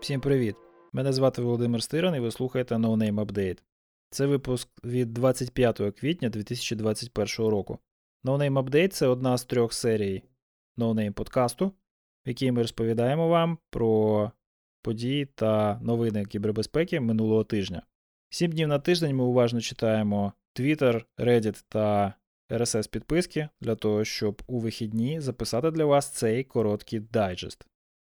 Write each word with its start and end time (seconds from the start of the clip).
Всім 0.00 0.20
привіт! 0.20 0.56
Мене 0.92 1.12
звати 1.12 1.42
Володимир 1.42 1.82
Стиран 1.82 2.14
і 2.14 2.20
ви 2.20 2.30
слухаєте 2.30 2.74
No 2.74 2.96
Name 2.96 3.24
Update. 3.26 3.58
Це 4.10 4.26
випуск 4.26 4.68
від 4.84 5.14
25 5.14 5.80
квітня 6.00 6.28
2021 6.28 7.50
року. 7.50 7.78
No 8.24 8.36
Name 8.36 8.62
Update 8.62 8.88
це 8.88 9.06
одна 9.06 9.38
з 9.38 9.44
трьох 9.44 9.72
серій 9.72 10.22
No 10.78 10.94
Name 10.94 11.12
подкасту, 11.12 11.66
в 11.66 12.28
якій 12.28 12.52
ми 12.52 12.62
розповідаємо 12.62 13.28
вам 13.28 13.58
про 13.70 14.30
події 14.82 15.26
та 15.26 15.80
новини 15.82 16.24
кібербезпеки 16.24 17.00
минулого 17.00 17.44
тижня. 17.44 17.82
Сім 18.30 18.52
днів 18.52 18.68
на 18.68 18.78
тиждень 18.78 19.16
ми 19.16 19.24
уважно 19.24 19.60
читаємо 19.60 20.32
Twitter, 20.56 21.04
Reddit 21.18 21.64
та 21.68 22.14
RSS 22.50 22.90
підписки 22.90 23.48
для 23.60 23.74
того, 23.74 24.04
щоб 24.04 24.42
у 24.46 24.58
вихідні 24.58 25.20
записати 25.20 25.70
для 25.70 25.84
вас 25.84 26.10
цей 26.10 26.44
короткий 26.44 27.00
дайджест. 27.00 27.66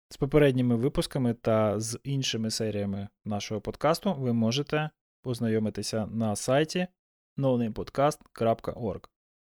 З 0.09 0.17
попередніми 0.17 0.77
випусками 0.77 1.35
та 1.35 1.81
з 1.81 1.99
іншими 2.05 2.51
серіями 2.51 3.09
нашого 3.25 3.61
подкасту 3.61 4.15
ви 4.15 4.33
можете 4.33 4.91
познайомитися 5.23 6.07
на 6.07 6.37
сайті 6.37 6.87
nonamepodcast.org. 7.39 9.05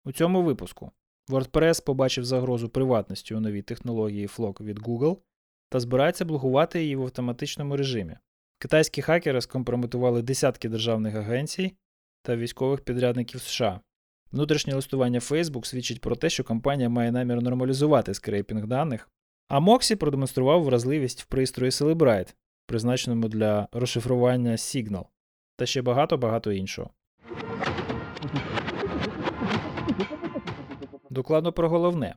У 0.05 0.11
цьому 0.11 0.43
випуску 0.43 0.91
WordPress 1.29 1.85
побачив 1.85 2.25
загрозу 2.25 2.69
приватності 2.69 3.35
у 3.35 3.39
новій 3.39 3.61
технології 3.61 4.27
Flock 4.27 4.63
від 4.63 4.79
Google 4.79 5.17
та 5.69 5.79
збирається 5.79 6.25
блокувати 6.25 6.81
її 6.81 6.95
в 6.95 7.03
автоматичному 7.03 7.77
режимі. 7.77 8.17
Китайські 8.59 9.01
хакери 9.01 9.41
скомпрометували 9.41 10.21
десятки 10.21 10.69
державних 10.69 11.15
агенцій 11.15 11.75
та 12.21 12.35
військових 12.35 12.81
підрядників 12.81 13.41
США. 13.41 13.79
Внутрішнє 14.31 14.75
листування 14.75 15.19
Facebook 15.19 15.65
свідчить 15.65 16.01
про 16.01 16.15
те, 16.15 16.29
що 16.29 16.43
компанія 16.43 16.89
має 16.89 17.11
намір 17.11 17.41
нормалізувати 17.41 18.13
скрейпінг 18.13 18.67
даних, 18.67 19.09
а 19.47 19.59
Moxie 19.59 19.95
продемонстрував 19.95 20.63
вразливість 20.63 21.21
в 21.21 21.25
пристрої 21.25 21.71
Celebrite, 21.71 22.33
призначеному 22.65 23.27
для 23.27 23.67
розшифрування 23.71 24.51
Signal, 24.51 25.05
та 25.55 25.65
ще 25.65 25.81
багато-багато 25.81 26.51
іншого. 26.51 26.89
Докладно 31.09 31.51
про 31.51 31.69
головне. 31.69 32.15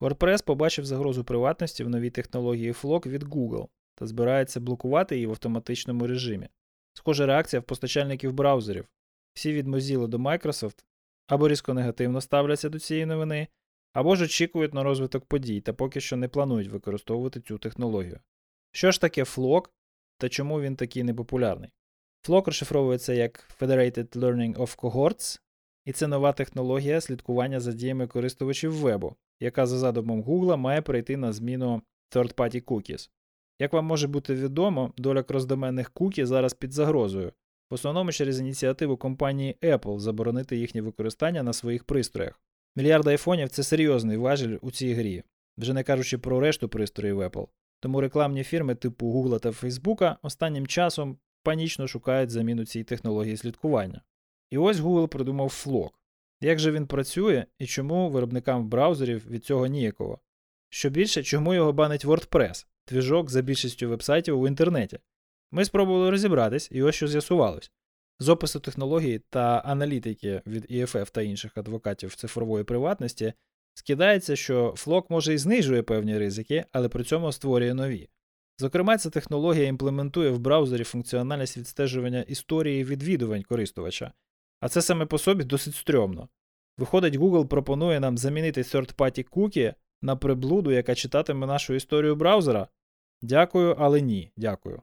WordPress 0.00 0.44
побачив 0.44 0.84
загрозу 0.84 1.24
приватності 1.24 1.84
в 1.84 1.88
новій 1.88 2.10
технології 2.10 2.72
Flock 2.72 3.08
від 3.08 3.22
Google 3.22 3.68
та 3.94 4.06
збирається 4.06 4.60
блокувати 4.60 5.14
її 5.14 5.26
в 5.26 5.30
автоматичному 5.30 6.06
режимі. 6.06 6.48
Схожа 6.92 7.26
реакція 7.26 7.60
в 7.60 7.62
постачальників 7.62 8.32
браузерів. 8.32 8.88
Всі 9.34 9.52
від 9.52 9.68
Mozilla 9.68 10.06
до 10.06 10.18
Microsoft 10.18 10.84
або 11.28 11.48
різко 11.48 11.74
негативно 11.74 12.20
ставляться 12.20 12.68
до 12.68 12.78
цієї 12.78 13.06
новини, 13.06 13.48
або 13.92 14.16
ж 14.16 14.24
очікують 14.24 14.74
на 14.74 14.82
розвиток 14.82 15.24
подій 15.24 15.60
та 15.60 15.72
поки 15.72 16.00
що 16.00 16.16
не 16.16 16.28
планують 16.28 16.68
використовувати 16.68 17.40
цю 17.40 17.58
технологію. 17.58 18.20
Що 18.72 18.90
ж 18.90 19.00
таке 19.00 19.22
Flock 19.22 19.68
та 20.18 20.28
чому 20.28 20.60
він 20.60 20.76
такий 20.76 21.02
непопулярний? 21.02 21.70
Flock 22.28 22.46
розшифровується 22.46 23.12
як 23.12 23.50
Federated 23.60 24.18
Learning 24.18 24.56
of 24.56 24.78
Cohorts, 24.78 25.40
і 25.84 25.92
це 25.92 26.06
нова 26.06 26.32
технологія 26.32 27.00
слідкування 27.00 27.60
за 27.60 27.72
діями 27.72 28.06
користувачів 28.06 28.72
вебу, 28.72 29.16
яка 29.40 29.66
за 29.66 29.78
задумом 29.78 30.22
Google 30.22 30.56
має 30.56 30.82
перейти 30.82 31.16
на 31.16 31.32
зміну 31.32 31.82
third-party 32.10 32.64
cookies. 32.64 33.10
Як 33.58 33.72
вам 33.72 33.84
може 33.84 34.08
бути 34.08 34.34
відомо, 34.34 34.92
доля 34.96 35.22
кроздоменних 35.22 35.90
кукі 35.90 36.24
зараз 36.24 36.54
під 36.54 36.72
загрозою, 36.72 37.32
в 37.70 37.74
основному 37.74 38.12
через 38.12 38.40
ініціативу 38.40 38.96
компанії 38.96 39.56
Apple 39.62 39.98
заборонити 39.98 40.56
їхнє 40.56 40.82
використання 40.82 41.42
на 41.42 41.52
своїх 41.52 41.84
пристроях. 41.84 42.40
Мільярд 42.76 43.06
айфонів 43.06 43.48
це 43.48 43.62
серйозний 43.62 44.16
важіль 44.16 44.58
у 44.60 44.70
цій 44.70 44.94
грі, 44.94 45.22
вже 45.58 45.74
не 45.74 45.82
кажучи 45.82 46.18
про 46.18 46.40
решту 46.40 46.68
пристроїв 46.68 47.20
Apple. 47.20 47.48
Тому 47.80 48.00
рекламні 48.00 48.44
фірми 48.44 48.74
типу 48.74 49.06
Google 49.06 49.40
та 49.40 49.50
Facebook 49.50 50.16
останнім 50.22 50.66
часом 50.66 51.18
панічно 51.42 51.86
шукають 51.86 52.30
заміну 52.30 52.64
цій 52.64 52.84
технології 52.84 53.36
слідкування. 53.36 54.02
І 54.50 54.58
ось 54.58 54.76
Google 54.76 55.06
придумав 55.06 55.48
Flock. 55.48 55.90
Як 56.40 56.58
же 56.58 56.72
він 56.72 56.86
працює 56.86 57.44
і 57.58 57.66
чому 57.66 58.10
виробникам 58.10 58.68
браузерів 58.68 59.30
від 59.30 59.44
цього 59.44 59.66
ніяково? 59.66 60.18
Що 60.68 60.90
більше, 60.90 61.22
чому 61.22 61.54
його 61.54 61.72
банить 61.72 62.04
WordPress, 62.04 62.66
твіжок 62.84 63.30
за 63.30 63.42
більшістю 63.42 63.88
вебсайтів 63.88 64.40
у 64.40 64.46
інтернеті? 64.46 64.98
Ми 65.50 65.64
спробували 65.64 66.10
розібратись, 66.10 66.68
і 66.72 66.82
ось 66.82 66.94
що 66.94 67.08
з'ясувалось. 67.08 67.70
З 68.18 68.28
опису 68.28 68.60
технології 68.60 69.18
та 69.30 69.58
аналітики 69.58 70.42
від 70.46 70.70
EFF 70.70 71.10
та 71.10 71.22
інших 71.22 71.58
адвокатів 71.58 72.14
цифрової 72.14 72.64
приватності 72.64 73.32
скидається, 73.74 74.36
що 74.36 74.70
Flock 74.70 75.04
може 75.08 75.34
і 75.34 75.38
знижує 75.38 75.82
певні 75.82 76.18
ризики, 76.18 76.64
але 76.72 76.88
при 76.88 77.04
цьому 77.04 77.32
створює 77.32 77.74
нові. 77.74 78.08
Зокрема, 78.58 78.98
ця 78.98 79.10
технологія 79.10 79.66
імплементує 79.66 80.30
в 80.30 80.38
браузері 80.38 80.84
функціональність 80.84 81.56
відстежування 81.56 82.22
історії 82.22 82.84
відвідувань 82.84 83.42
користувача, 83.42 84.12
а 84.60 84.68
це 84.68 84.82
саме 84.82 85.06
по 85.06 85.18
собі 85.18 85.44
досить 85.44 85.74
стрьомно. 85.74 86.28
Виходить, 86.78 87.14
Google 87.14 87.46
пропонує 87.46 88.00
нам 88.00 88.18
замінити 88.18 88.62
third-party 88.62 89.28
cookie 89.30 89.74
на 90.02 90.16
приблуду, 90.16 90.70
яка 90.70 90.94
читатиме 90.94 91.46
нашу 91.46 91.74
історію 91.74 92.16
браузера. 92.16 92.68
Дякую, 93.22 93.76
але 93.78 94.00
ні, 94.00 94.32
дякую. 94.36 94.82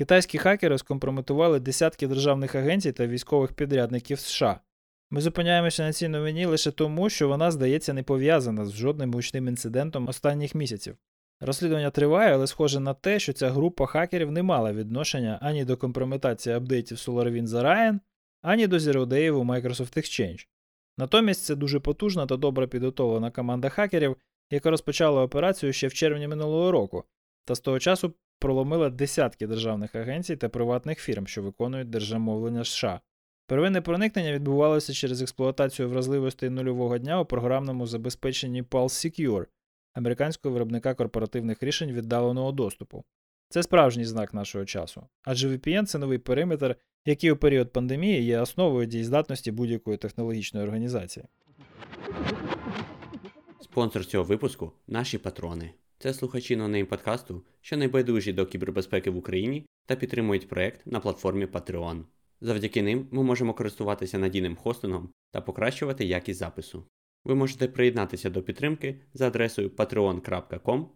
Китайські 0.00 0.38
хакери 0.38 0.78
скомпрометували 0.78 1.60
десятки 1.60 2.06
державних 2.06 2.54
агенцій 2.54 2.92
та 2.92 3.06
військових 3.06 3.52
підрядників 3.52 4.18
США. 4.18 4.60
Ми 5.10 5.20
зупиняємося 5.20 5.82
на 5.82 5.92
цій 5.92 6.08
новині 6.08 6.46
лише 6.46 6.70
тому, 6.70 7.10
що 7.10 7.28
вона, 7.28 7.50
здається, 7.50 7.92
не 7.92 8.02
пов'язана 8.02 8.66
з 8.66 8.72
жодним 8.72 9.12
гучним 9.12 9.48
інцидентом 9.48 10.08
останніх 10.08 10.54
місяців. 10.54 10.96
Розслідування 11.40 11.90
триває, 11.90 12.34
але 12.34 12.46
схоже 12.46 12.80
на 12.80 12.94
те, 12.94 13.18
що 13.18 13.32
ця 13.32 13.50
група 13.50 13.86
хакерів 13.86 14.32
не 14.32 14.42
мала 14.42 14.72
відношення 14.72 15.38
ані 15.42 15.64
до 15.64 15.76
компрометації 15.76 16.54
апдейтів 16.56 16.96
SolarWinds 16.96 17.46
за 17.46 17.62
Ryan, 17.62 17.98
ані 18.42 18.66
до 18.66 18.76
Zero 18.76 19.06
Day 19.06 19.30
у 19.30 19.44
Microsoft 19.44 19.98
Exchange. 19.98 20.46
Натомість 20.98 21.44
це 21.44 21.54
дуже 21.54 21.80
потужна 21.80 22.26
та 22.26 22.36
добре 22.36 22.66
підготовлена 22.66 23.30
команда 23.30 23.68
хакерів, 23.68 24.16
яка 24.50 24.70
розпочала 24.70 25.22
операцію 25.22 25.72
ще 25.72 25.86
в 25.86 25.94
червні 25.94 26.28
минулого 26.28 26.70
року, 26.70 27.04
та 27.44 27.54
з 27.54 27.60
того 27.60 27.78
часу 27.78 28.14
проломила 28.40 28.90
десятки 28.90 29.46
державних 29.46 29.94
агенцій 29.94 30.36
та 30.36 30.48
приватних 30.48 30.98
фірм, 30.98 31.26
що 31.26 31.42
виконують 31.42 31.90
держамовлення 31.90 32.64
США. 32.64 33.00
Первинне 33.46 33.80
проникнення 33.80 34.32
відбувалося 34.32 34.92
через 34.92 35.22
експлуатацію 35.22 35.88
вразливостей 35.88 36.50
нульового 36.50 36.98
дня 36.98 37.20
у 37.20 37.24
програмному 37.24 37.86
забезпеченні 37.86 38.62
Pulse 38.62 39.06
Secure, 39.06 39.46
американського 39.94 40.52
виробника 40.52 40.94
корпоративних 40.94 41.62
рішень 41.62 41.92
віддаленого 41.92 42.52
доступу. 42.52 43.04
Це 43.48 43.62
справжній 43.62 44.04
знак 44.04 44.34
нашого 44.34 44.64
часу, 44.64 45.02
адже 45.24 45.48
VPN 45.48 45.84
це 45.84 45.98
новий 45.98 46.18
периметр, 46.18 46.76
який 47.06 47.30
у 47.30 47.36
період 47.36 47.72
пандемії 47.72 48.22
є 48.22 48.40
основою 48.40 48.86
дієздатності 48.86 49.50
будь-якої 49.50 49.96
технологічної 49.96 50.66
організації. 50.66 51.26
Спонсор 53.60 54.04
цього 54.04 54.24
випуску 54.24 54.72
наші 54.86 55.18
патрони. 55.18 55.70
Це 56.02 56.14
слухачі 56.14 56.56
нонейм 56.56 56.86
подкасту, 56.86 57.42
що 57.60 57.76
найбайдужі 57.76 58.32
до 58.32 58.46
кібербезпеки 58.46 59.10
в 59.10 59.16
Україні 59.16 59.66
та 59.86 59.96
підтримують 59.96 60.48
проект 60.48 60.86
на 60.86 61.00
платформі 61.00 61.46
Patreon. 61.46 62.02
Завдяки 62.40 62.82
ним 62.82 63.08
ми 63.10 63.22
можемо 63.22 63.54
користуватися 63.54 64.18
надійним 64.18 64.56
хостингом 64.56 65.12
та 65.30 65.40
покращувати 65.40 66.04
якість 66.04 66.38
запису. 66.38 66.84
Ви 67.24 67.34
можете 67.34 67.68
приєднатися 67.68 68.30
до 68.30 68.42
підтримки 68.42 69.00
за 69.14 69.26
адресою 69.26 69.68
patreon.com. 69.68 70.86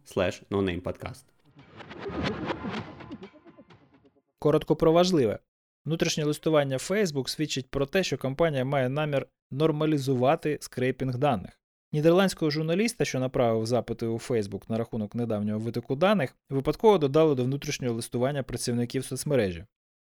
Коротко 4.39 4.77
про 4.77 4.93
важливе. 4.93 5.39
Внутрішнє 5.85 6.25
листування 6.25 6.77
Facebook 6.77 7.29
свідчить 7.29 7.71
про 7.71 7.87
те, 7.87 8.03
що 8.03 8.19
компанія 8.19 8.65
має 8.65 8.89
намір 8.89 9.27
нормалізувати 9.51 10.59
scraping 10.61 11.19
даних. 11.19 11.64
Нідерландського 11.95 12.51
журналіста, 12.51 13.05
що 13.05 13.21
направив 13.21 13.67
запити 13.67 14.07
у 14.07 14.15
Facebook 14.15 14.63
на 14.69 14.79
рахунок 14.79 15.15
недавнього 15.15 15.59
витоку 15.59 15.97
даних, 15.97 16.37
випадково 16.51 16.99
додали 16.99 17.35
до 17.35 17.45
внутрішнього 17.45 17.95
листування 17.95 18.43
працівників 18.43 19.05
соцмережі. 19.05 19.65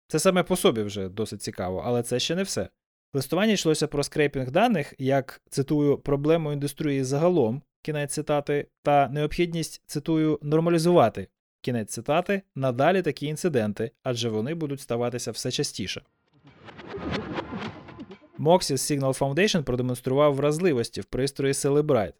Це 0.08 0.18
саме 0.18 0.42
по 0.42 0.56
собі 0.56 0.82
вже 0.82 1.08
досить 1.08 1.42
цікаво, 1.42 1.82
але 1.86 2.02
це 2.02 2.18
ще 2.18 2.34
не 2.34 2.42
все. 2.42 2.62
В 2.62 3.16
листуванні 3.16 3.52
йшлося 3.52 3.86
про 3.86 4.02
scraping 4.02 4.50
даних 4.50 4.94
як, 4.98 5.40
цитую, 5.50 5.98
проблему 5.98 6.52
індустрії 6.52 7.04
загалом, 7.04 7.62
кінець 7.82 8.12
цитати, 8.12 8.66
та 8.82 9.08
необхідність, 9.08 9.82
цитую, 9.86 10.38
нормалізувати 10.42 11.28
кінець 11.60 11.92
цитати, 11.92 12.42
надалі 12.54 13.02
такі 13.02 13.26
інциденти, 13.26 13.90
адже 14.02 14.28
вони 14.28 14.54
будуть 14.54 14.80
ставатися 14.80 15.30
все 15.30 15.50
частіше. 15.50 16.02
Moxie 18.38 18.76
Signal 18.76 19.18
Foundation 19.18 19.62
продемонстрував 19.62 20.34
вразливості 20.34 21.00
в 21.00 21.04
пристрої 21.04 21.52
Celebrite. 21.52 22.12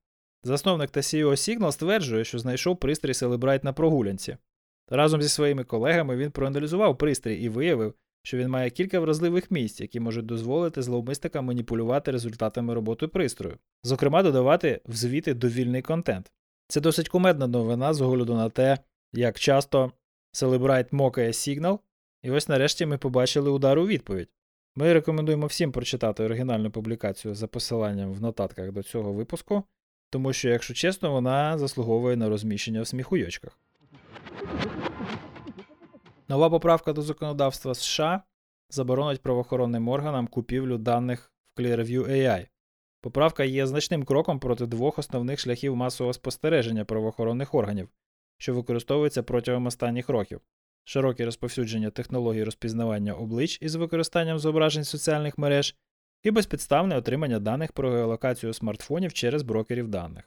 Засновник 0.42 0.90
та 0.90 1.00
CEO 1.00 1.30
Signal 1.30 1.72
стверджує, 1.72 2.24
що 2.24 2.38
знайшов 2.38 2.76
пристрій 2.76 3.12
Celebrite 3.12 3.64
на 3.64 3.72
прогулянці. 3.72 4.36
Разом 4.88 5.22
зі 5.22 5.28
своїми 5.28 5.64
колегами 5.64 6.16
він 6.16 6.30
проаналізував 6.30 6.98
пристрій 6.98 7.34
і 7.34 7.48
виявив, 7.48 7.94
що 8.22 8.36
він 8.36 8.48
має 8.48 8.70
кілька 8.70 9.00
вразливих 9.00 9.50
місць, 9.50 9.80
які 9.80 10.00
можуть 10.00 10.26
дозволити 10.26 10.82
зловмисникам 10.82 11.44
маніпулювати 11.44 12.10
результатами 12.10 12.74
роботи 12.74 13.08
пристрою, 13.08 13.56
зокрема, 13.82 14.22
додавати 14.22 14.80
в 14.86 14.94
звіти 14.94 15.34
довільний 15.34 15.82
контент. 15.82 16.32
Це 16.68 16.80
досить 16.80 17.08
кумедна 17.08 17.46
новина 17.46 17.94
з 17.94 18.00
огляду 18.00 18.34
на 18.34 18.50
те, 18.50 18.78
як 19.12 19.38
часто 19.38 19.92
Celebrite 20.34 20.94
мокає 20.94 21.32
сигнал, 21.32 21.80
і 22.22 22.30
ось 22.30 22.48
нарешті 22.48 22.86
ми 22.86 22.98
побачили 22.98 23.50
удар 23.50 23.78
у 23.78 23.86
відповідь. 23.86 24.28
Ми 24.78 24.93
рекомендуємо 24.93 25.46
всім 25.46 25.73
прочитати 25.73 26.25
оригінальну 26.25 26.70
публікацію 26.70 27.34
за 27.34 27.46
посиланням 27.46 28.12
в 28.12 28.20
нотатках 28.20 28.73
до 28.73 28.82
цього 28.82 29.12
випуску, 29.12 29.62
тому 30.11 30.32
що, 30.32 30.49
якщо 30.49 30.75
чесно, 30.75 31.12
вона 31.12 31.58
заслуговує 31.58 32.17
на 32.17 32.28
розміщення 32.28 32.82
в 32.82 32.87
сміхуйочках. 32.87 33.58
Нова 36.28 36.50
поправка 36.50 36.93
до 36.93 37.02
законодавства 37.02 37.75
США 37.75 38.23
заборонить 38.70 39.23
правоохоронним 39.23 39.88
органам 39.88 40.26
купівлю 40.26 40.78
даних 40.78 41.32
в 41.56 41.61
Clearview 41.61 42.11
AI. 42.11 42.46
Поправка 43.00 43.44
є 43.44 43.67
значним 43.67 44.05
кроком 44.05 44.38
проти 44.38 44.67
двох 44.67 44.99
основних 44.99 45.40
шляхів 45.40 45.76
масового 45.76 46.12
спостереження 46.12 46.84
правоохоронних 46.84 47.55
органів, 47.55 47.88
що 48.38 48.55
використовуються 48.55 49.23
протягом 49.23 49.67
останніх 49.67 50.08
років 50.08 50.40
широке 50.88 51.24
розповсюдження 51.24 51.90
технологій 51.90 52.44
розпізнавання 52.44 53.12
облич 53.12 53.58
із 53.62 53.74
використанням 53.74 54.38
зображень 54.38 54.84
соціальних 54.84 55.38
мереж 55.38 55.74
і 56.22 56.30
безпідставне 56.30 56.96
отримання 56.96 57.38
даних 57.38 57.72
про 57.72 57.90
геолокацію 57.90 58.52
смартфонів 58.52 59.12
через 59.12 59.42
брокерів 59.42 59.88
даних. 59.88 60.24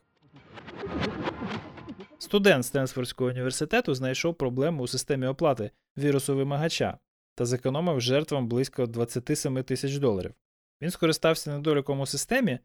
Студент 2.17 2.65
Стенсфордського 2.65 3.29
університету 3.29 3.93
знайшов 3.93 4.35
проблему 4.35 4.83
у 4.83 4.87
системі 4.87 5.27
оплати 5.27 5.71
вірусу 5.97 6.35
вимагача 6.35 6.97
та 7.35 7.45
зекономив 7.45 8.01
жертвам 8.01 8.47
близько 8.47 8.85
27 8.85 9.63
тисяч 9.63 9.97
доларів. 9.97 10.33
Він 10.81 10.91
скористався 10.91 11.51
недоліком 11.51 11.99
у 11.99 12.05
системі, 12.05 12.59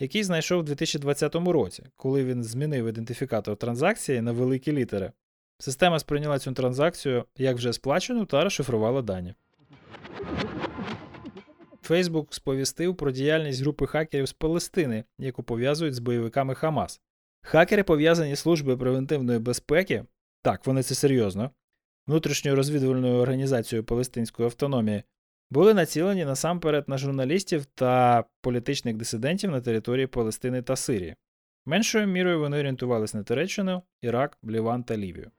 який 0.00 0.24
знайшов 0.24 0.60
у 0.60 0.62
2020 0.62 1.34
році, 1.34 1.84
коли 1.96 2.24
він 2.24 2.44
змінив 2.44 2.86
ідентифікатор 2.86 3.56
транзакції 3.56 4.20
на 4.20 4.32
великі 4.32 4.72
літери. 4.72 5.12
Система 5.58 5.98
сприйняла 5.98 6.38
цю 6.38 6.52
транзакцію 6.52 7.24
як 7.36 7.56
вже 7.56 7.72
сплачену 7.72 8.24
та 8.24 8.44
розшифрувала 8.44 9.02
дані. 9.02 9.34
Facebook 11.88 12.26
сповістив 12.30 12.96
про 12.96 13.10
діяльність 13.10 13.62
групи 13.62 13.86
хакерів 13.86 14.26
з 14.26 14.32
Палестини, 14.32 15.04
яку 15.18 15.42
пов'язують 15.42 15.94
з 15.94 15.98
бойовиками 15.98 16.54
Хамас. 16.54 17.00
Хакери 17.42 17.82
пов'язані 17.82 18.36
з 18.36 18.40
службою 18.40 18.78
превентивної 18.78 19.38
безпеки, 19.38 20.04
так, 20.42 20.66
вони 20.66 20.82
це 20.82 20.94
серйозно, 20.94 21.50
внутрішньою 22.06 22.56
розвідувальною 22.56 23.14
організацією 23.14 23.84
Палестинської 23.84 24.46
автономії, 24.46 25.02
були 25.50 25.74
націлені 25.74 26.24
насамперед 26.24 26.88
на 26.88 26.98
журналістів 26.98 27.64
та 27.64 28.24
політичних 28.40 28.96
дисидентів 28.96 29.50
на 29.50 29.60
території 29.60 30.06
Палестини 30.06 30.62
та 30.62 30.76
Сирії. 30.76 31.16
Меншою 31.66 32.06
мірою 32.06 32.40
вони 32.40 32.58
орієнтувалися 32.58 33.18
на 33.18 33.24
Туреччину, 33.24 33.82
Ірак, 34.02 34.38
Ліван 34.44 34.84
та 34.84 34.96
Лівію. 34.96 35.30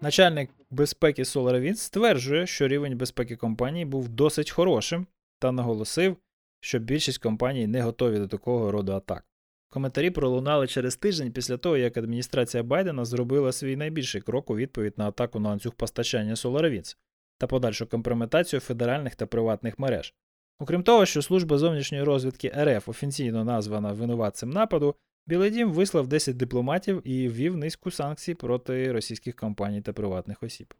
Начальник 0.00 0.50
безпеки 0.70 1.22
SolarWinds 1.22 1.74
стверджує, 1.74 2.46
що 2.46 2.68
рівень 2.68 2.98
безпеки 2.98 3.36
компанії 3.36 3.84
був 3.84 4.08
досить 4.08 4.50
хорошим 4.50 5.06
та 5.38 5.52
наголосив, 5.52 6.16
що 6.60 6.78
більшість 6.78 7.18
компаній 7.18 7.66
не 7.66 7.82
готові 7.82 8.18
до 8.18 8.28
такого 8.28 8.72
роду 8.72 8.92
атак. 8.92 9.24
Коментарі 9.68 10.10
пролунали 10.10 10.66
через 10.66 10.96
тиждень 10.96 11.32
після 11.32 11.56
того, 11.56 11.76
як 11.76 11.96
адміністрація 11.96 12.62
Байдена 12.62 13.04
зробила 13.04 13.52
свій 13.52 13.76
найбільший 13.76 14.20
крок 14.20 14.50
у 14.50 14.56
відповідь 14.56 14.94
на 14.96 15.08
атаку 15.08 15.40
на 15.40 15.48
ланцюг 15.48 15.74
постачання 15.74 16.34
SolarWinds 16.34 16.96
та 17.38 17.46
подальшу 17.46 17.86
компрометацію 17.86 18.60
федеральних 18.60 19.14
та 19.14 19.26
приватних 19.26 19.78
мереж. 19.78 20.14
Окрім 20.58 20.82
того, 20.82 21.06
що 21.06 21.22
служба 21.22 21.58
зовнішньої 21.58 22.04
розвідки 22.04 22.48
РФ 22.56 22.88
офіційно 22.88 23.44
названа 23.44 23.92
винуватцем 23.92 24.50
нападу, 24.50 24.94
Білий 25.28 25.50
Дім 25.50 25.72
вислав 25.72 26.06
10 26.06 26.36
дипломатів 26.36 27.02
і 27.04 27.28
ввів 27.28 27.56
низку 27.56 27.90
санкцій 27.90 28.34
проти 28.34 28.92
російських 28.92 29.36
компаній 29.36 29.80
та 29.80 29.92
приватних 29.92 30.42
осіб. 30.42 30.74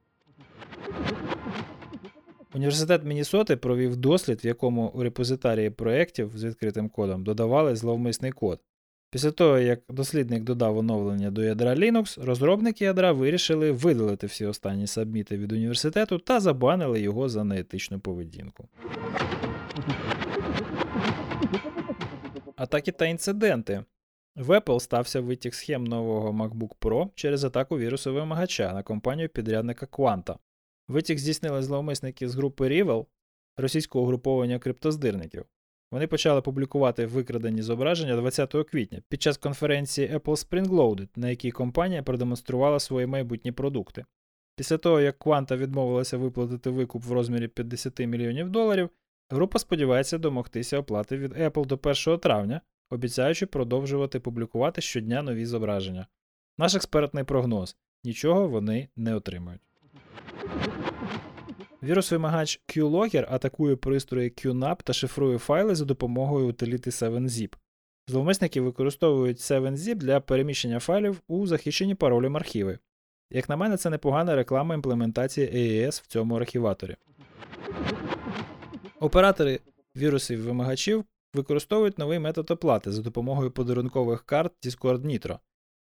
Університет 2.54 3.04
Мінісоти 3.04 3.56
провів 3.56 3.96
дослід, 3.96 4.44
в 4.44 4.46
якому 4.46 4.86
у 4.94 5.02
репозитарії 5.02 5.70
проєктів 5.70 6.32
з 6.34 6.44
відкритим 6.44 6.88
кодом 6.88 7.24
додавали 7.24 7.76
зловмисний 7.76 8.32
код. 8.32 8.60
Після 9.10 9.30
того, 9.30 9.58
як 9.58 9.80
дослідник 9.88 10.42
додав 10.42 10.78
оновлення 10.78 11.30
до 11.30 11.42
ядра 11.42 11.74
Linux, 11.74 12.24
розробники 12.24 12.84
ядра 12.84 13.12
вирішили 13.12 13.72
видалити 13.72 14.26
всі 14.26 14.46
останні 14.46 14.86
сабміти 14.86 15.36
від 15.36 15.52
університету 15.52 16.18
та 16.18 16.40
забанили 16.40 17.00
його 17.00 17.28
за 17.28 17.44
неетичну 17.44 18.00
поведінку. 18.00 18.68
Атаки 22.56 22.92
та 22.92 23.06
інциденти. 23.06 23.84
В 24.36 24.50
Apple 24.50 24.80
стався 24.80 25.20
витік 25.20 25.54
схем 25.54 25.84
нового 25.84 26.32
MacBook 26.32 26.70
Pro 26.80 27.08
через 27.14 27.44
атаку 27.44 27.78
вірусу 27.78 28.14
вимагача 28.14 28.72
на 28.72 28.82
компанію 28.82 29.28
підрядника 29.28 29.86
Quanta. 29.86 30.36
Витік 30.88 31.18
здійснили 31.18 31.62
зловмисники 31.62 32.28
з 32.28 32.34
групи 32.34 32.68
Rival, 32.68 33.06
російського 33.56 34.04
угруповання 34.04 34.58
криптоздирників. 34.58 35.44
Вони 35.92 36.06
почали 36.06 36.42
публікувати 36.42 37.06
викрадені 37.06 37.62
зображення 37.62 38.16
20 38.16 38.54
квітня 38.70 39.02
під 39.08 39.22
час 39.22 39.36
конференції 39.36 40.08
Apple 40.08 40.48
Spring 40.48 40.66
Loaded, 40.66 41.08
на 41.16 41.30
якій 41.30 41.50
компанія 41.50 42.02
продемонструвала 42.02 42.80
свої 42.80 43.06
майбутні 43.06 43.52
продукти. 43.52 44.04
Після 44.56 44.78
того, 44.78 45.00
як 45.00 45.26
Quanta 45.26 45.56
відмовилася 45.56 46.18
виплатити 46.18 46.70
викуп 46.70 47.04
в 47.04 47.12
розмірі 47.12 47.48
50 47.48 47.98
мільйонів 47.98 48.50
доларів, 48.50 48.90
група 49.30 49.58
сподівається 49.58 50.18
домогтися 50.18 50.78
оплати 50.78 51.16
від 51.16 51.32
Apple 51.32 51.66
до 51.66 51.78
1 52.06 52.18
травня, 52.18 52.60
обіцяючи 52.90 53.46
продовжувати 53.46 54.20
публікувати 54.20 54.80
щодня 54.80 55.22
нові 55.22 55.46
зображення. 55.46 56.06
Наш 56.58 56.74
експертний 56.74 57.24
прогноз 57.24 57.76
нічого 58.04 58.48
вони 58.48 58.88
не 58.96 59.14
отримають. 59.14 59.60
Вірус-вимагач 61.82 62.60
QLogger 62.68 63.26
атакує 63.30 63.76
пристрої 63.76 64.30
QNAP 64.30 64.82
та 64.82 64.92
шифрує 64.92 65.38
файли 65.38 65.74
за 65.74 65.84
допомогою 65.84 66.48
утиліти 66.48 66.90
7zip. 66.90 67.54
Зловмисники 68.08 68.60
використовують 68.60 69.38
7zip 69.38 69.94
для 69.94 70.20
переміщення 70.20 70.80
файлів 70.80 71.20
у 71.28 71.46
захищені 71.46 71.94
паролем 71.94 72.36
архіви. 72.36 72.78
Як 73.30 73.48
на 73.48 73.56
мене, 73.56 73.76
це 73.76 73.90
непогана 73.90 74.36
реклама 74.36 74.74
імплементації 74.74 75.48
AES 75.48 76.02
в 76.02 76.06
цьому 76.06 76.36
архіваторі. 76.36 76.96
Оператори 79.00 79.60
вірусів 79.96 80.42
вимагачів 80.42 81.04
використовують 81.36 81.98
новий 81.98 82.18
метод 82.18 82.50
оплати 82.50 82.92
за 82.92 83.02
допомогою 83.02 83.50
подарункових 83.50 84.22
карт 84.24 84.52
Discord 84.66 85.06
Nitro. 85.06 85.38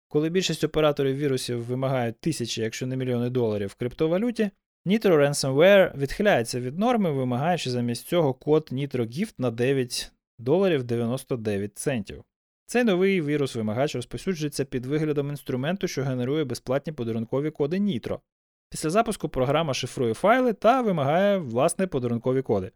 Коли 0.07 0.29
більшість 0.29 0.63
операторів 0.63 1.15
вірусів 1.15 1.63
вимагають 1.63 2.19
тисячі, 2.19 2.62
якщо 2.62 2.88
не 2.88 2.97
мільйони 2.97 3.29
доларів 3.29 3.69
в 3.69 3.75
криптовалюті, 3.75 4.50
Nitro 4.85 5.17
Ransomware 5.17 5.97
відхиляється 5.97 6.59
від 6.59 6.79
норми, 6.79 7.12
вимагаючи 7.12 7.71
замість 7.71 8.07
цього 8.07 8.33
код 8.33 8.69
Nitro 8.71 9.07
Gift 9.07 9.33
на 9.38 9.51
9 9.51 10.12
доларів 10.39 10.83
99 10.83 11.77
центів. 11.77 12.24
Цей 12.65 12.83
новий 12.83 13.21
вірус-вимагач 13.21 13.95
розповсюджується 13.95 14.65
під 14.65 14.85
виглядом 14.85 15.29
інструменту, 15.29 15.88
що 15.88 16.03
генерує 16.03 16.43
безплатні 16.43 16.93
подарункові 16.93 17.51
коди 17.51 17.77
Nitro. 17.77 18.19
Після 18.69 18.89
запуску 18.89 19.29
програма 19.29 19.74
шифрує 19.74 20.13
файли 20.13 20.53
та 20.53 20.81
вимагає 20.81 21.38
власне 21.38 21.88
подарункові 21.88 22.41
коди. 22.41 22.71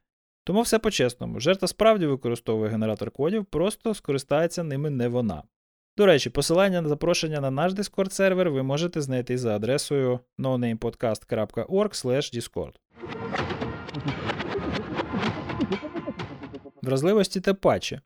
Тому 0.50 0.62
все 0.62 0.80
по-чесному, 0.80 1.40
жертва 1.40 1.68
справді 1.68 2.06
використовує 2.06 2.70
генератор 2.70 3.12
кодів, 3.12 3.46
просто 3.46 3.94
скористається 3.94 4.64
ними 4.64 4.90
не 4.90 5.08
вона. 5.08 5.44
До 5.98 6.06
речі, 6.06 6.30
посилання 6.30 6.82
на 6.82 6.90
запрошення 6.90 7.42
на 7.42 7.52
наш 7.52 7.74
Discord 7.74 8.10
сервер 8.10 8.52
ви 8.52 8.64
можете 8.64 9.02
знайти 9.02 9.38
за 9.38 9.56
адресою 9.56 10.20
nonamepodcast.org. 10.40 12.74
Вразливості 16.82 17.42
та 17.42 17.54
патчі. 17.54 18.00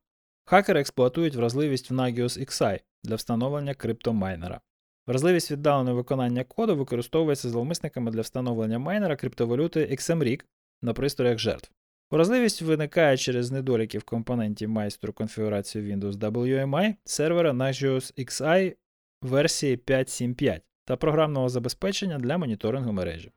Хакери 0.45 0.79
експлуатують 0.79 1.35
вразливість 1.35 1.91
в 1.91 1.93
Nagios 1.93 2.39
XI 2.39 2.79
для 3.03 3.15
встановлення 3.15 3.73
криптомайнера. 3.73 4.61
Вразливість 5.07 5.51
віддаленого 5.51 5.95
виконання 5.95 6.43
коду 6.43 6.75
використовується 6.75 7.49
зловмисниками 7.49 8.11
для 8.11 8.21
встановлення 8.21 8.79
майнера 8.79 9.15
криптовалюти 9.15 9.79
XMRIG 9.79 10.41
на 10.81 10.93
пристроях 10.93 11.39
жертв. 11.39 11.71
Вразливість 12.13 12.61
виникає 12.61 13.17
через 13.17 13.51
недоліки 13.51 13.97
в 13.97 14.03
компоненті 14.03 14.67
майстру 14.67 15.13
конфігурації 15.13 15.95
Windows 15.95 16.13
WMI 16.13 16.95
сервера 17.05 17.51
Nagios 17.51 18.19
XI 18.19 18.75
версії 19.21 19.77
5.7.5 19.77 20.61
та 20.85 20.95
програмного 20.95 21.49
забезпечення 21.49 22.19
для 22.19 22.37
моніторингу 22.37 22.91
мережі. 22.91 23.31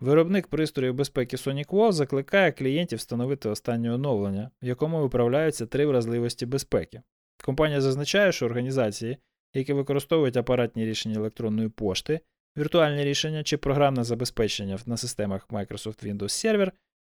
Виробник 0.00 0.46
пристроїв 0.46 0.94
безпеки 0.94 1.36
SonicWall 1.36 1.92
закликає 1.92 2.52
клієнтів 2.52 2.98
встановити 2.98 3.48
останнє 3.48 3.92
оновлення, 3.92 4.50
в 4.62 4.66
якому 4.66 5.00
виправляються 5.00 5.66
три 5.66 5.86
вразливості 5.86 6.46
безпеки. 6.46 7.02
Компанія 7.44 7.80
зазначає, 7.80 8.32
що 8.32 8.46
організації, 8.46 9.16
які 9.54 9.72
використовують 9.72 10.36
апаратні 10.36 10.86
рішення 10.86 11.16
електронної 11.16 11.68
пошти, 11.68 12.20
віртуальні 12.58 13.04
рішення 13.04 13.42
чи 13.42 13.56
програмне 13.56 14.04
забезпечення 14.04 14.78
на 14.86 14.96
системах 14.96 15.48
Microsoft 15.48 16.06
Windows 16.06 16.22
Server 16.22 16.72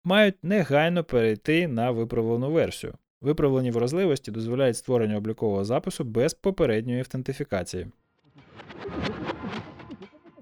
мають 0.05 0.45
негайно 0.45 1.05
перейти 1.05 1.69
на 1.69 1.91
виправлену 1.91 2.51
версію. 2.51 2.95
Виправлені 3.21 3.71
вразливості 3.71 4.31
дозволяють 4.31 4.77
створення 4.77 5.17
облікового 5.17 5.65
запису 5.65 6.05
без 6.05 6.35
попередньої 6.35 6.99
автентифікації. 6.99 7.87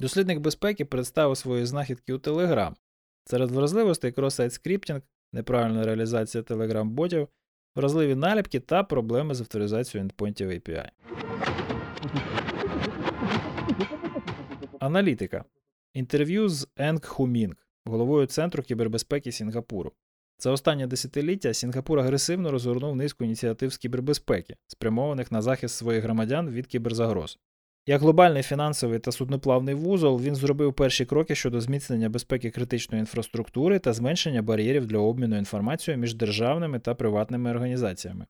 Дослідник 0.00 0.38
безпеки 0.38 0.84
представив 0.84 1.36
свої 1.36 1.66
знахідки 1.66 2.12
у 2.12 2.18
Telegram. 2.18 2.72
Серед 3.24 3.50
вразливостей 3.50 4.12
cross-site 4.12 4.52
scripting, 4.52 5.00
неправильна 5.32 5.84
реалізація 5.84 6.42
Telegram-ботів, 6.42 7.28
вразливі 7.76 8.14
наліпки 8.14 8.60
та 8.60 8.82
проблеми 8.82 9.34
з 9.34 9.40
авторизацією 9.40 10.04
ендпойнтів 10.04 10.50
API. 10.50 10.88
Аналітика. 14.80 15.44
Інтерв'ю 15.94 16.48
з 16.48 16.68
Енг 16.76 17.06
Хумінг, 17.06 17.54
головою 17.84 18.26
Центру 18.26 18.62
кібербезпеки 18.62 19.32
Сінгапуру. 19.32 19.92
За 20.38 20.50
останнє 20.50 20.86
десятиліття 20.86 21.54
Сінгапур 21.54 21.98
агресивно 21.98 22.50
розгорнув 22.50 22.96
низку 22.96 23.24
ініціатив 23.24 23.72
з 23.72 23.78
кібербезпеки, 23.78 24.56
спрямованих 24.66 25.32
на 25.32 25.42
захист 25.42 25.76
своїх 25.76 26.04
громадян 26.04 26.50
від 26.50 26.66
кіберзагроз. 26.66 27.38
Як 27.86 28.00
глобальний 28.00 28.42
фінансовий 28.42 28.98
та 28.98 29.12
судноплавний 29.12 29.74
вузол, 29.74 30.20
він 30.20 30.34
зробив 30.34 30.74
перші 30.74 31.04
кроки 31.04 31.34
щодо 31.34 31.60
зміцнення 31.60 32.08
безпеки 32.08 32.50
критичної 32.50 33.00
інфраструктури 33.00 33.78
та 33.78 33.92
зменшення 33.92 34.42
бар'єрів 34.42 34.86
для 34.86 34.98
обміну 34.98 35.38
інформацією 35.38 36.00
між 36.00 36.14
державними 36.14 36.78
та 36.78 36.94
приватними 36.94 37.50
організаціями. 37.50 38.26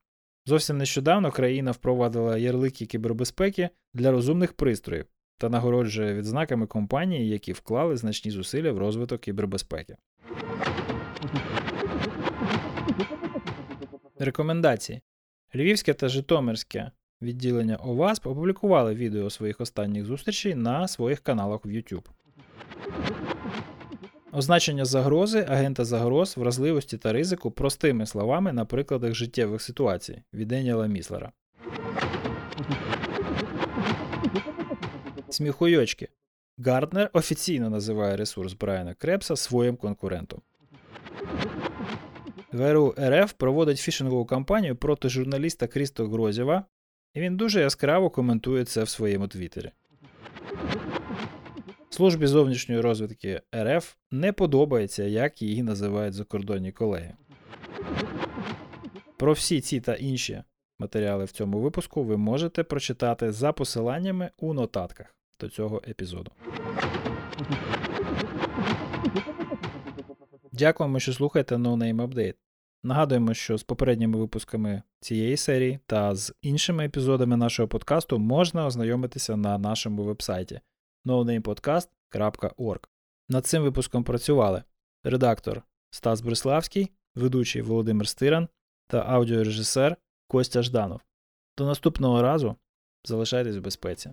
Зовсім 0.46 0.78
нещодавно 0.78 1.30
країна 1.30 1.70
впровадила 1.70 2.38
ярлики 2.38 2.86
кібербезпеки 2.86 3.68
для 3.94 4.10
розумних 4.10 4.52
пристроїв 4.52 5.06
та 5.40 5.48
нагороджує 5.48 6.14
відзнаками 6.14 6.66
компанії, 6.66 7.28
які 7.28 7.52
вклали 7.52 7.96
значні 7.96 8.30
зусилля 8.30 8.72
в 8.72 8.78
розвиток 8.78 9.20
кібербезпеки. 9.20 9.96
Рекомендації: 14.18 15.00
Львівське 15.54 15.94
та 15.94 16.08
Житомирське 16.08 16.90
відділення 17.22 17.76
ОВАСП 17.76 18.26
опублікували 18.26 18.94
відео 18.94 19.30
своїх 19.30 19.60
останніх 19.60 20.04
зустрічей 20.04 20.54
на 20.54 20.88
своїх 20.88 21.20
каналах 21.20 21.64
в 21.64 21.68
YouTube. 21.68 22.06
Означення 24.32 24.84
загрози, 24.84 25.46
агента 25.48 25.84
загроз, 25.84 26.36
вразливості 26.36 26.98
та 26.98 27.12
ризику 27.12 27.50
простими 27.50 28.06
словами 28.06 28.52
на 28.52 28.64
прикладах 28.64 29.14
життєвих 29.14 29.62
ситуацій 29.62 30.22
від 30.34 30.48
Деніела 30.48 30.86
Міслера. 30.86 31.32
Сміхуйочки. 35.30 36.08
Гарднер 36.58 37.10
офіційно 37.12 37.70
називає 37.70 38.16
ресурс 38.16 38.52
Брайана 38.52 38.94
Крепса 38.94 39.36
своїм 39.36 39.76
конкурентом. 39.76 40.40
ГРУ 42.52 42.94
РФ 43.00 43.32
проводить 43.32 43.78
фішингову 43.78 44.24
кампанію 44.24 44.76
проти 44.76 45.08
журналіста 45.08 45.66
Крісто 45.66 46.08
Грозєва, 46.08 46.64
і 47.14 47.20
він 47.20 47.36
дуже 47.36 47.60
яскраво 47.60 48.10
коментує 48.10 48.64
це 48.64 48.82
в 48.82 48.88
своєму 48.88 49.28
твіттері. 49.28 49.70
Службі 51.90 52.26
зовнішньої 52.26 52.80
розвідки 52.80 53.40
РФ 53.56 53.94
не 54.10 54.32
подобається, 54.32 55.04
як 55.04 55.42
її 55.42 55.62
називають 55.62 56.14
закордонні 56.14 56.72
колеги. 56.72 57.14
Про 59.16 59.32
всі 59.32 59.60
ці 59.60 59.80
та 59.80 59.94
інші 59.94 60.42
матеріали 60.78 61.24
в 61.24 61.30
цьому 61.30 61.60
випуску 61.60 62.04
ви 62.04 62.16
можете 62.16 62.64
прочитати 62.64 63.32
за 63.32 63.52
посиланнями 63.52 64.30
у 64.38 64.54
нотатках 64.54 65.14
до 65.40 65.48
цього 65.48 65.82
епізоду. 65.88 66.30
Дякуємо, 70.52 70.98
що 71.00 71.12
слухаєте 71.12 71.56
No 71.56 71.76
Name 71.76 72.08
Update. 72.08 72.34
Нагадуємо, 72.82 73.34
що 73.34 73.58
з 73.58 73.62
попередніми 73.62 74.18
випусками 74.18 74.82
цієї 75.00 75.36
серії 75.36 75.78
та 75.86 76.14
з 76.14 76.34
іншими 76.42 76.84
епізодами 76.84 77.36
нашого 77.36 77.68
подкасту 77.68 78.18
можна 78.18 78.66
ознайомитися 78.66 79.36
на 79.36 79.58
нашому 79.58 80.02
вебсайті 80.02 80.60
nonamepodcast.org. 81.06 82.80
Над 83.28 83.46
цим 83.46 83.62
випуском 83.62 84.04
працювали 84.04 84.62
редактор 85.04 85.62
Стас 85.90 86.20
Бриславський, 86.20 86.90
ведучий 87.14 87.62
Володимир 87.62 88.08
Стиран 88.08 88.48
та 88.86 88.98
аудіорежисер 88.98 89.96
Костя 90.28 90.62
Жданов. 90.62 91.00
До 91.58 91.66
наступного 91.66 92.22
разу 92.22 92.56
залишайтесь 93.04 93.56
в 93.56 93.60
безпеці. 93.60 94.10